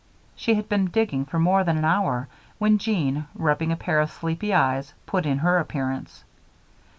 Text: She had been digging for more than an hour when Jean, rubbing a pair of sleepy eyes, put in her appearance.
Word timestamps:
She 0.35 0.55
had 0.55 0.67
been 0.67 0.87
digging 0.87 1.25
for 1.25 1.37
more 1.37 1.63
than 1.63 1.77
an 1.77 1.85
hour 1.85 2.27
when 2.57 2.79
Jean, 2.79 3.27
rubbing 3.35 3.71
a 3.71 3.75
pair 3.77 3.99
of 3.99 4.09
sleepy 4.09 4.51
eyes, 4.51 4.95
put 5.05 5.27
in 5.27 5.37
her 5.37 5.59
appearance. 5.59 6.23